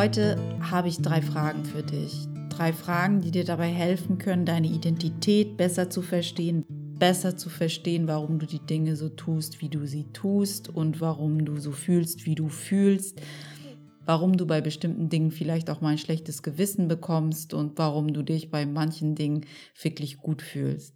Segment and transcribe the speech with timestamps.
[0.00, 2.26] Heute habe ich drei Fragen für dich.
[2.48, 6.64] Drei Fragen, die dir dabei helfen können, deine Identität besser zu verstehen,
[6.98, 11.44] besser zu verstehen, warum du die Dinge so tust, wie du sie tust und warum
[11.44, 13.20] du so fühlst, wie du fühlst,
[14.06, 18.22] warum du bei bestimmten Dingen vielleicht auch mal ein schlechtes Gewissen bekommst und warum du
[18.22, 19.44] dich bei manchen Dingen
[19.82, 20.94] wirklich gut fühlst.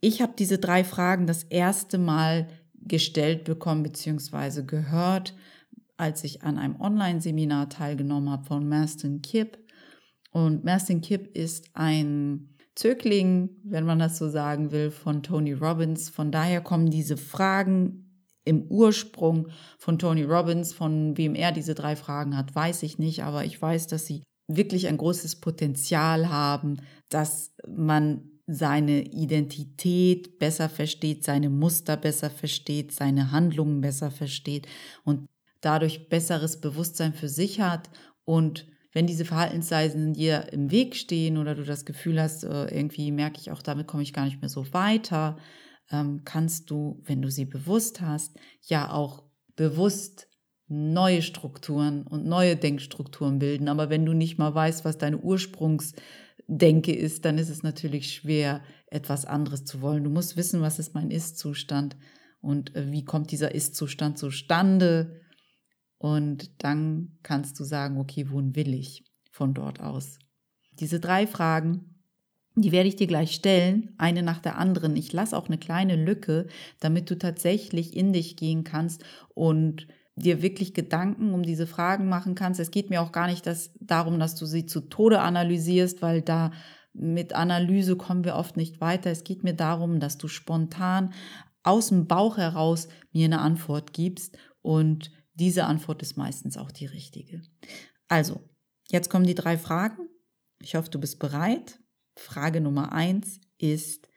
[0.00, 4.62] Ich habe diese drei Fragen das erste Mal gestellt bekommen bzw.
[4.62, 5.34] gehört
[6.00, 9.58] als ich an einem Online-Seminar teilgenommen habe von Maston Kipp.
[10.32, 16.08] Und Maston Kipp ist ein Zögling, wenn man das so sagen will, von Tony Robbins.
[16.08, 20.72] Von daher kommen diese Fragen im Ursprung von Tony Robbins.
[20.72, 24.22] Von wem er diese drei Fragen hat, weiß ich nicht, aber ich weiß, dass sie
[24.48, 32.92] wirklich ein großes Potenzial haben, dass man seine Identität besser versteht, seine Muster besser versteht,
[32.92, 34.66] seine Handlungen besser versteht
[35.04, 35.26] und
[35.60, 37.90] dadurch besseres Bewusstsein für sich hat
[38.24, 43.12] und wenn diese Verhaltensweisen dir im Weg stehen oder du das Gefühl hast, äh, irgendwie
[43.12, 45.38] merke ich auch, damit komme ich gar nicht mehr so weiter,
[45.90, 50.26] ähm, kannst du, wenn du sie bewusst hast, ja auch bewusst
[50.66, 53.68] neue Strukturen und neue Denkstrukturen bilden.
[53.68, 58.62] Aber wenn du nicht mal weißt, was deine Ursprungsdenke ist, dann ist es natürlich schwer,
[58.86, 60.04] etwas anderes zu wollen.
[60.04, 61.96] Du musst wissen, was ist mein Ist-Zustand
[62.40, 65.20] und äh, wie kommt dieser Ist-Zustand zustande
[66.00, 70.18] und dann kannst du sagen, okay, wohin will ich von dort aus?
[70.72, 72.00] Diese drei Fragen,
[72.54, 74.96] die werde ich dir gleich stellen, eine nach der anderen.
[74.96, 76.46] Ich lasse auch eine kleine Lücke,
[76.80, 82.34] damit du tatsächlich in dich gehen kannst und dir wirklich Gedanken um diese Fragen machen
[82.34, 82.60] kannst.
[82.60, 86.22] Es geht mir auch gar nicht das, darum, dass du sie zu Tode analysierst, weil
[86.22, 86.50] da
[86.94, 89.10] mit Analyse kommen wir oft nicht weiter.
[89.10, 91.12] Es geht mir darum, dass du spontan
[91.62, 96.86] aus dem Bauch heraus mir eine Antwort gibst und diese Antwort ist meistens auch die
[96.86, 97.42] richtige.
[98.08, 98.48] Also,
[98.88, 100.08] jetzt kommen die drei Fragen.
[100.60, 101.78] Ich hoffe, du bist bereit.
[102.16, 104.08] Frage Nummer eins ist,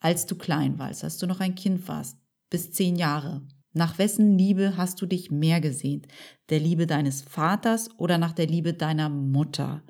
[0.00, 2.18] als du klein warst, als du noch ein Kind warst,
[2.50, 6.08] bis zehn Jahre, nach wessen Liebe hast du dich mehr gesehnt?
[6.48, 9.82] Der Liebe deines Vaters oder nach der Liebe deiner Mutter?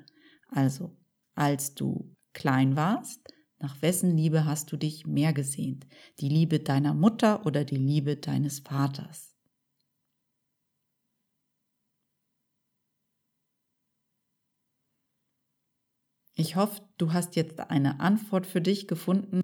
[0.47, 0.97] Also,
[1.33, 5.87] als du klein warst, nach wessen Liebe hast du dich mehr gesehnt?
[6.19, 9.35] Die Liebe deiner Mutter oder die Liebe deines Vaters?
[16.39, 19.41] Ich hoffe, du hast jetzt eine Antwort für dich gefunden.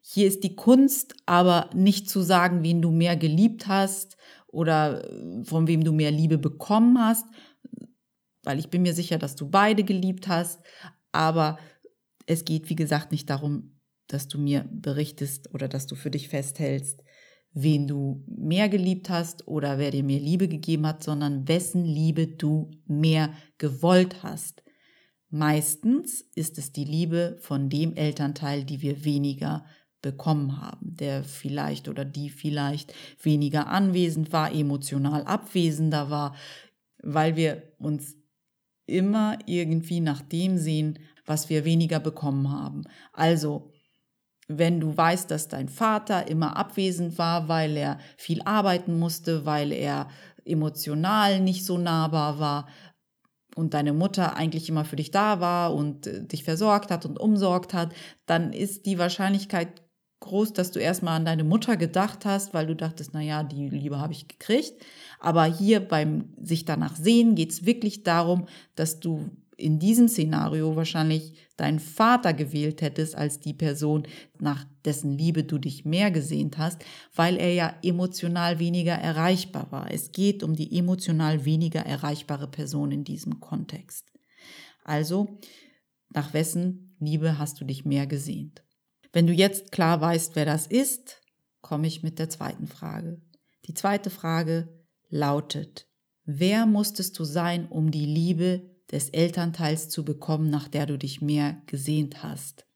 [0.00, 4.16] Hier ist die Kunst, aber nicht zu sagen, wen du mehr geliebt hast
[4.46, 7.26] oder äh, von wem du mehr Liebe bekommen hast,
[8.44, 10.62] weil ich bin mir sicher, dass du beide geliebt hast.
[11.12, 11.58] Aber
[12.24, 16.30] es geht, wie gesagt, nicht darum, dass du mir berichtest oder dass du für dich
[16.30, 17.02] festhältst,
[17.52, 22.26] wen du mehr geliebt hast oder wer dir mehr Liebe gegeben hat, sondern wessen Liebe
[22.26, 24.62] du mehr gewollt hast.
[25.30, 29.64] Meistens ist es die Liebe von dem Elternteil, die wir weniger
[30.00, 36.34] bekommen haben, der vielleicht oder die vielleicht weniger anwesend war, emotional abwesender war,
[37.02, 38.16] weil wir uns
[38.86, 42.84] immer irgendwie nach dem sehen, was wir weniger bekommen haben.
[43.12, 43.72] Also,
[44.46, 49.72] wenn du weißt, dass dein Vater immer abwesend war, weil er viel arbeiten musste, weil
[49.72, 50.08] er
[50.46, 52.68] emotional nicht so nahbar war,
[53.58, 57.18] und deine Mutter eigentlich immer für dich da war und äh, dich versorgt hat und
[57.18, 57.92] umsorgt hat,
[58.26, 59.82] dann ist die Wahrscheinlichkeit
[60.20, 63.68] groß, dass du erstmal an deine Mutter gedacht hast, weil du dachtest, na ja, die
[63.68, 64.84] Liebe habe ich gekriegt.
[65.20, 70.76] Aber hier beim sich danach sehen geht es wirklich darum, dass du in diesem Szenario
[70.76, 74.06] wahrscheinlich deinen Vater gewählt hättest als die Person,
[74.38, 79.90] nach dessen Liebe du dich mehr gesehnt hast, weil er ja emotional weniger erreichbar war.
[79.90, 84.12] Es geht um die emotional weniger erreichbare Person in diesem Kontext.
[84.84, 85.40] Also,
[86.10, 88.62] nach wessen Liebe hast du dich mehr gesehnt?
[89.12, 91.20] Wenn du jetzt klar weißt, wer das ist,
[91.60, 93.20] komme ich mit der zweiten Frage.
[93.66, 94.68] Die zweite Frage
[95.08, 95.88] lautet,
[96.24, 101.20] wer musstest du sein, um die Liebe des Elternteils zu bekommen, nach der du dich
[101.20, 102.66] mehr gesehnt hast.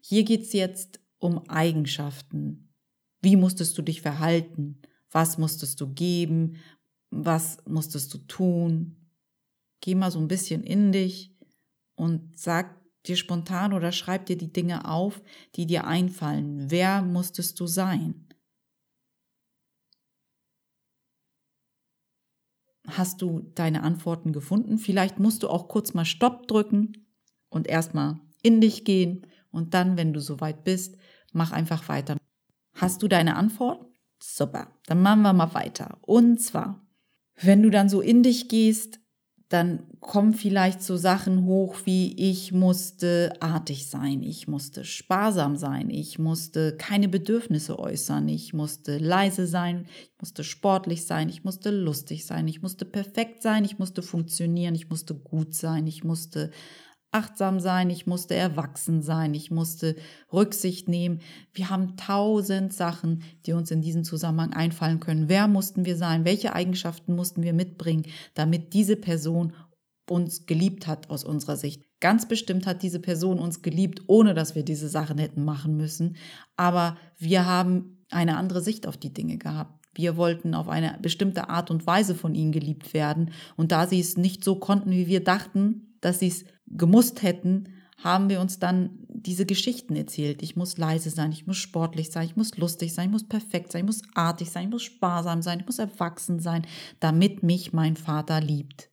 [0.00, 2.72] Hier geht es jetzt um Eigenschaften.
[3.22, 4.80] Wie musstest du dich verhalten?
[5.10, 6.58] Was musstest du geben?
[7.10, 9.10] Was musstest du tun?
[9.80, 11.34] Geh mal so ein bisschen in dich
[11.96, 12.76] und sag
[13.06, 15.22] dir spontan oder schreib dir die Dinge auf,
[15.54, 16.70] die dir einfallen.
[16.70, 18.25] Wer musstest du sein?
[22.86, 24.78] Hast du deine Antworten gefunden.
[24.78, 27.06] Vielleicht musst du auch kurz mal Stopp drücken
[27.48, 30.96] und erstmal in dich gehen und dann, wenn du soweit bist,
[31.32, 32.16] mach einfach weiter.
[32.74, 33.86] Hast du deine Antwort?
[34.22, 35.98] Super, dann machen wir mal weiter.
[36.02, 36.86] Und zwar,
[37.40, 39.00] wenn du dann so in dich gehst,
[39.48, 45.88] dann kommen vielleicht so Sachen hoch wie ich musste artig sein, ich musste sparsam sein,
[45.88, 51.70] ich musste keine Bedürfnisse äußern, ich musste leise sein, ich musste sportlich sein, ich musste
[51.70, 56.50] lustig sein, ich musste perfekt sein, ich musste funktionieren, ich musste gut sein, ich musste
[57.12, 59.96] achtsam sein, ich musste erwachsen sein, ich musste
[60.32, 61.20] Rücksicht nehmen.
[61.52, 65.28] Wir haben tausend Sachen, die uns in diesem Zusammenhang einfallen können.
[65.28, 66.24] Wer mussten wir sein?
[66.24, 69.54] Welche Eigenschaften mussten wir mitbringen, damit diese Person
[70.08, 71.82] uns geliebt hat aus unserer Sicht?
[72.00, 76.16] Ganz bestimmt hat diese Person uns geliebt, ohne dass wir diese Sachen hätten machen müssen.
[76.56, 79.86] Aber wir haben eine andere Sicht auf die Dinge gehabt.
[79.94, 83.32] Wir wollten auf eine bestimmte Art und Weise von ihnen geliebt werden.
[83.56, 87.68] Und da sie es nicht so konnten, wie wir dachten, dass sie es gemusst hätten,
[87.98, 90.42] haben wir uns dann diese Geschichten erzählt.
[90.42, 93.72] Ich muss leise sein, ich muss sportlich sein, ich muss lustig sein, ich muss perfekt
[93.72, 96.66] sein, ich muss artig sein, ich muss sparsam sein, ich muss erwachsen sein,
[97.00, 98.90] damit mich mein Vater liebt.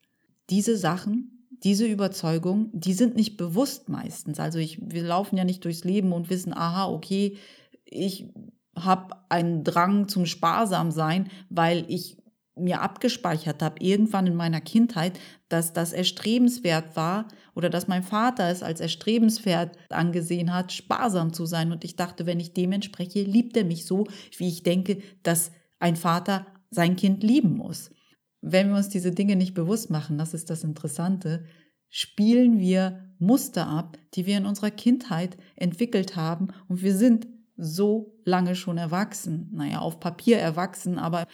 [0.49, 4.39] Diese Sachen, diese Überzeugung, die sind nicht bewusst meistens.
[4.39, 7.37] Also ich, wir laufen ja nicht durchs Leben und wissen, aha, okay,
[7.85, 8.29] ich
[8.75, 12.17] habe einen Drang zum Sparsamsein, weil ich
[12.55, 15.19] mir abgespeichert habe, irgendwann in meiner Kindheit,
[15.49, 21.45] dass das erstrebenswert war oder dass mein Vater es als erstrebenswert angesehen hat, sparsam zu
[21.45, 21.71] sein.
[21.71, 24.05] Und ich dachte, wenn ich dem entspreche, liebt er mich so,
[24.37, 27.91] wie ich denke, dass ein Vater sein Kind lieben muss.
[28.41, 31.45] Wenn wir uns diese Dinge nicht bewusst machen, das ist das Interessante,
[31.89, 38.19] spielen wir Muster ab, die wir in unserer Kindheit entwickelt haben und wir sind so
[38.25, 39.49] lange schon erwachsen.
[39.53, 41.25] Naja, auf Papier erwachsen, aber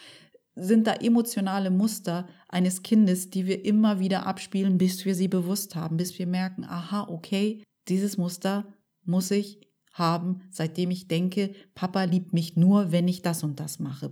[0.60, 5.76] sind da emotionale Muster eines Kindes, die wir immer wieder abspielen, bis wir sie bewusst
[5.76, 8.66] haben, bis wir merken, aha, okay, dieses Muster
[9.04, 9.60] muss ich
[9.92, 14.12] haben, seitdem ich denke, Papa liebt mich nur, wenn ich das und das mache.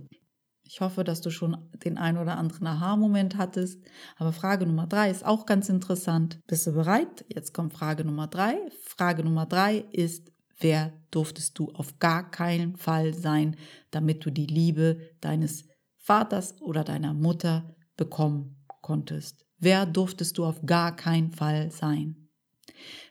[0.62, 3.80] Ich hoffe, dass du schon den ein oder anderen Aha-Moment hattest.
[4.16, 6.40] Aber Frage Nummer drei ist auch ganz interessant.
[6.46, 7.24] Bist du bereit?
[7.28, 8.58] Jetzt kommt Frage Nummer drei.
[8.82, 13.56] Frage Nummer drei ist, wer durftest du auf gar keinen Fall sein,
[13.90, 15.64] damit du die Liebe deines
[16.08, 19.44] Vaters oder deiner Mutter bekommen konntest.
[19.58, 22.30] Wer durftest du auf gar keinen Fall sein?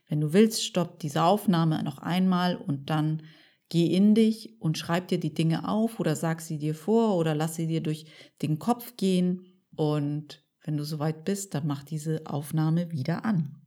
[0.09, 3.21] Wenn du willst, stopp diese Aufnahme noch einmal und dann
[3.69, 7.35] geh in dich und schreib dir die Dinge auf oder sag sie dir vor oder
[7.35, 8.07] lass sie dir durch
[8.41, 9.45] den Kopf gehen
[9.75, 13.61] und wenn du soweit bist, dann mach diese Aufnahme wieder an.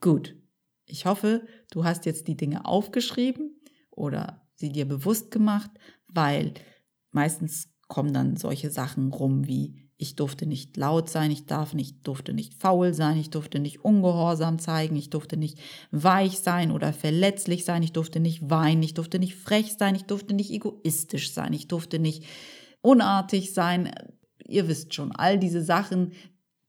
[0.00, 0.36] Gut.
[0.86, 3.60] Ich hoffe, du hast jetzt die Dinge aufgeschrieben
[3.90, 5.70] oder sie dir bewusst gemacht,
[6.06, 6.54] weil
[7.14, 12.06] meistens kommen dann solche Sachen rum wie ich durfte nicht laut sein, ich darf nicht,
[12.06, 15.58] durfte nicht faul sein, ich durfte nicht ungehorsam zeigen, ich durfte nicht
[15.92, 20.04] weich sein oder verletzlich sein, ich durfte nicht weinen, ich durfte nicht frech sein, ich
[20.04, 22.24] durfte nicht egoistisch sein, ich durfte nicht
[22.80, 23.92] unartig sein.
[24.46, 26.12] Ihr wisst schon, all diese Sachen,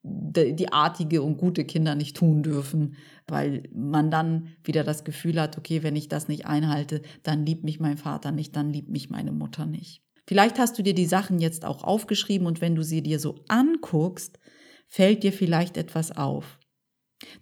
[0.03, 2.95] die artige und gute Kinder nicht tun dürfen,
[3.27, 7.63] weil man dann wieder das Gefühl hat, okay, wenn ich das nicht einhalte, dann liebt
[7.63, 10.03] mich mein Vater nicht, dann liebt mich meine Mutter nicht.
[10.27, 13.43] Vielleicht hast du dir die Sachen jetzt auch aufgeschrieben und wenn du sie dir so
[13.47, 14.39] anguckst,
[14.87, 16.59] fällt dir vielleicht etwas auf.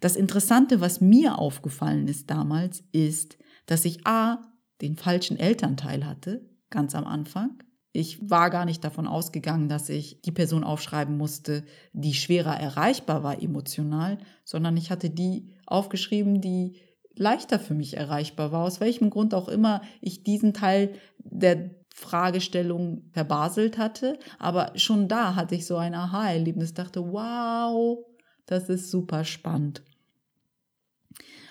[0.00, 4.42] Das Interessante, was mir aufgefallen ist damals, ist, dass ich A,
[4.80, 7.62] den falschen Elternteil hatte, ganz am Anfang.
[7.92, 13.22] Ich war gar nicht davon ausgegangen, dass ich die Person aufschreiben musste, die schwerer erreichbar
[13.22, 16.80] war emotional, sondern ich hatte die aufgeschrieben, die
[17.14, 23.04] leichter für mich erreichbar war, aus welchem Grund auch immer ich diesen Teil der Fragestellung
[23.12, 24.18] verbaselt hatte.
[24.40, 28.04] Aber schon da hatte ich so ein Aha-Erlebnis, dachte, wow,
[28.46, 29.82] das ist super spannend.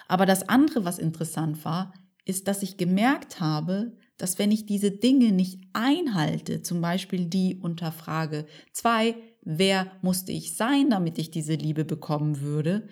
[0.10, 1.94] Aber das andere, was interessant war,
[2.26, 7.56] ist, dass ich gemerkt habe, dass wenn ich diese Dinge nicht einhalte, zum Beispiel die
[7.56, 12.90] unter Frage 2, wer musste ich sein, damit ich diese Liebe bekommen würde,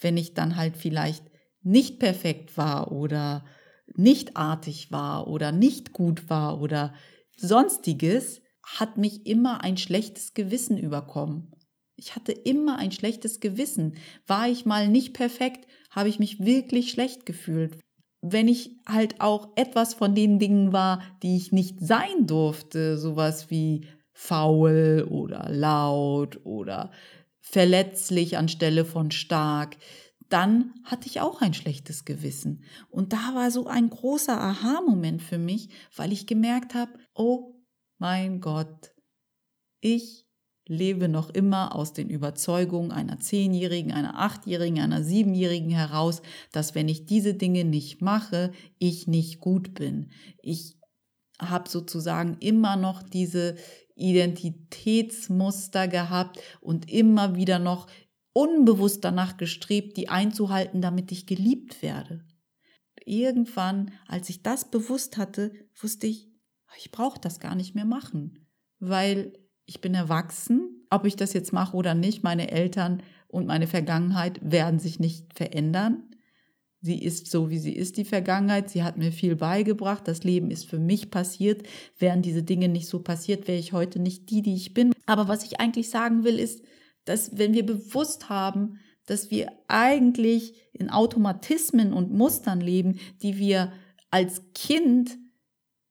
[0.00, 1.24] wenn ich dann halt vielleicht
[1.62, 3.44] nicht perfekt war oder
[3.96, 6.94] nicht artig war oder nicht gut war oder
[7.36, 11.52] sonstiges, hat mich immer ein schlechtes Gewissen überkommen.
[11.96, 13.96] Ich hatte immer ein schlechtes Gewissen.
[14.26, 17.78] War ich mal nicht perfekt, habe ich mich wirklich schlecht gefühlt.
[18.20, 23.50] Wenn ich halt auch etwas von den Dingen war, die ich nicht sein durfte, sowas
[23.50, 26.90] wie faul oder laut oder
[27.40, 29.76] verletzlich anstelle von stark,
[30.28, 32.64] dann hatte ich auch ein schlechtes Gewissen.
[32.90, 37.54] Und da war so ein großer Aha-Moment für mich, weil ich gemerkt habe, oh
[37.98, 38.92] mein Gott,
[39.80, 40.26] ich
[40.66, 46.20] lebe noch immer aus den Überzeugungen einer Zehnjährigen, einer Achtjährigen, einer Siebenjährigen heraus,
[46.52, 50.10] dass wenn ich diese Dinge nicht mache, ich nicht gut bin.
[50.42, 50.78] Ich
[51.40, 53.56] habe sozusagen immer noch diese
[53.94, 57.86] Identitätsmuster gehabt und immer wieder noch
[58.38, 62.24] unbewusst danach gestrebt, die einzuhalten, damit ich geliebt werde.
[63.04, 66.28] Irgendwann, als ich das bewusst hatte, wusste ich,
[66.76, 68.46] ich brauche das gar nicht mehr machen,
[68.78, 69.32] weil
[69.66, 74.38] ich bin erwachsen, ob ich das jetzt mache oder nicht, meine Eltern und meine Vergangenheit
[74.40, 76.04] werden sich nicht verändern.
[76.80, 78.70] Sie ist so, wie sie ist, die Vergangenheit.
[78.70, 80.06] Sie hat mir viel beigebracht.
[80.06, 81.66] Das Leben ist für mich passiert.
[81.98, 84.92] Wären diese Dinge nicht so passiert, wäre ich heute nicht die, die ich bin.
[85.06, 86.62] Aber was ich eigentlich sagen will, ist,
[87.08, 93.72] dass wenn wir bewusst haben, dass wir eigentlich in Automatismen und Mustern leben, die wir
[94.10, 95.18] als Kind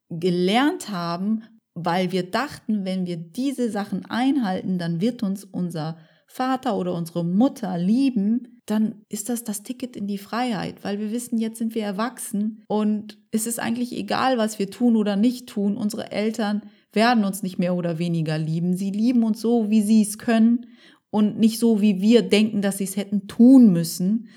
[0.09, 1.43] gelernt haben,
[1.73, 5.97] weil wir dachten, wenn wir diese Sachen einhalten, dann wird uns unser
[6.27, 11.11] Vater oder unsere Mutter lieben, dann ist das das Ticket in die Freiheit, weil wir
[11.11, 15.47] wissen, jetzt sind wir erwachsen und es ist eigentlich egal, was wir tun oder nicht
[15.47, 15.77] tun.
[15.77, 18.75] Unsere Eltern werden uns nicht mehr oder weniger lieben.
[18.75, 20.65] Sie lieben uns so, wie sie es können
[21.09, 24.29] und nicht so, wie wir denken, dass sie es hätten tun müssen.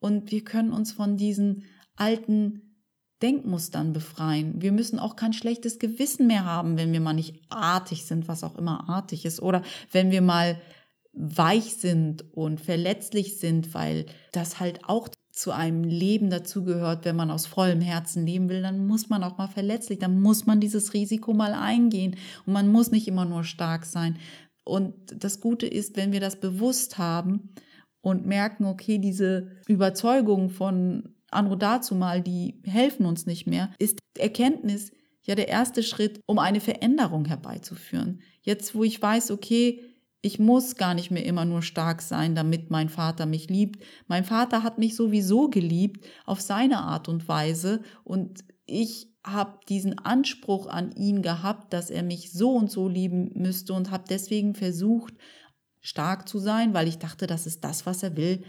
[0.00, 1.64] Und wir können uns von diesen
[1.96, 2.64] alten
[3.22, 4.60] Denkmustern befreien.
[4.60, 8.44] Wir müssen auch kein schlechtes Gewissen mehr haben, wenn wir mal nicht artig sind, was
[8.44, 10.60] auch immer artig ist, oder wenn wir mal
[11.12, 17.30] weich sind und verletzlich sind, weil das halt auch zu einem Leben dazugehört, wenn man
[17.30, 20.92] aus vollem Herzen leben will, dann muss man auch mal verletzlich, dann muss man dieses
[20.92, 22.16] Risiko mal eingehen
[22.46, 24.16] und man muss nicht immer nur stark sein.
[24.64, 27.54] Und das Gute ist, wenn wir das bewusst haben
[28.00, 33.98] und merken, okay, diese Überzeugung von Anro dazu mal, die helfen uns nicht mehr, ist
[34.18, 34.92] Erkenntnis
[35.22, 38.20] ja der erste Schritt, um eine Veränderung herbeizuführen.
[38.42, 39.82] Jetzt, wo ich weiß, okay,
[40.20, 43.84] ich muss gar nicht mehr immer nur stark sein, damit mein Vater mich liebt.
[44.06, 49.98] Mein Vater hat mich sowieso geliebt auf seine Art und Weise und ich habe diesen
[49.98, 54.54] Anspruch an ihn gehabt, dass er mich so und so lieben müsste und habe deswegen
[54.54, 55.14] versucht,
[55.80, 58.44] stark zu sein, weil ich dachte, das ist das, was er will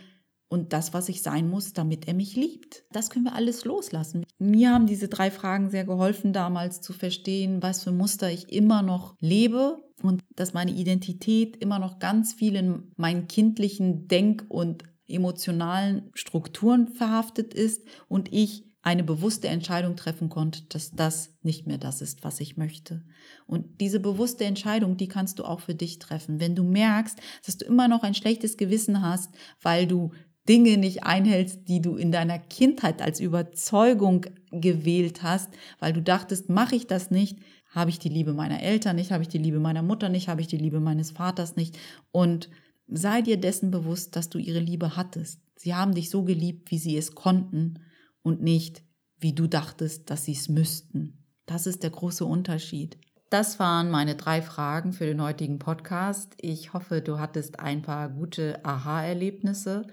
[0.48, 2.84] und das, was ich sein muss, damit er mich liebt.
[2.91, 4.25] Das können wir alles loslassen.
[4.38, 8.82] Mir haben diese drei Fragen sehr geholfen, damals zu verstehen, was für Muster ich immer
[8.82, 14.84] noch lebe und dass meine Identität immer noch ganz viel in meinen kindlichen Denk- und
[15.08, 21.80] emotionalen Strukturen verhaftet ist und ich eine bewusste Entscheidung treffen konnte, dass das nicht mehr
[21.80, 23.01] das ist, was ich möchte.
[23.48, 26.39] Und diese bewusste Entscheidung, die kannst du auch für dich treffen.
[26.39, 30.12] Wenn du merkst, dass du immer noch ein schlechtes Gewissen hast, weil du
[30.48, 35.50] Dinge nicht einhältst, die du in deiner Kindheit als Überzeugung gewählt hast,
[35.80, 37.39] weil du dachtest, mache ich das nicht,
[37.72, 40.42] habe ich die Liebe meiner Eltern nicht, habe ich die Liebe meiner Mutter nicht, habe
[40.42, 41.75] ich die Liebe meines Vaters nicht.
[42.12, 42.51] Und
[42.88, 45.39] sei dir dessen bewusst, dass du ihre Liebe hattest.
[45.56, 47.80] Sie haben dich so geliebt, wie sie es konnten
[48.25, 48.84] und nicht,
[49.20, 51.24] wie du dachtest, dass sie es müssten.
[51.46, 52.98] Das ist der große Unterschied.
[53.29, 56.34] Das waren meine drei Fragen für den heutigen Podcast.
[56.41, 59.88] Ich hoffe, du hattest ein paar gute Aha-Erlebnisse.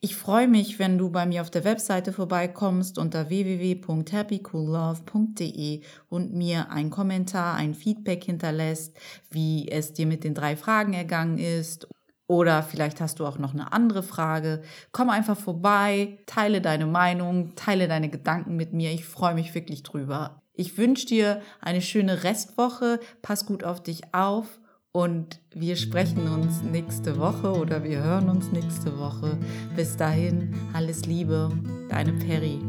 [0.00, 6.70] Ich freue mich, wenn du bei mir auf der Webseite vorbeikommst unter www.happycoollove.de und mir
[6.70, 8.96] einen Kommentar, ein Feedback hinterlässt,
[9.30, 11.88] wie es dir mit den drei Fragen ergangen ist.
[12.28, 14.62] Oder vielleicht hast du auch noch eine andere Frage.
[14.92, 18.92] Komm einfach vorbei, teile deine Meinung, teile deine Gedanken mit mir.
[18.92, 20.42] Ich freue mich wirklich drüber.
[20.52, 22.98] Ich wünsche dir eine schöne Restwoche.
[23.22, 24.58] Pass gut auf dich auf
[24.96, 29.36] und wir sprechen uns nächste Woche oder wir hören uns nächste Woche.
[29.76, 31.52] Bis dahin, alles Liebe,
[31.90, 32.60] deine Perry.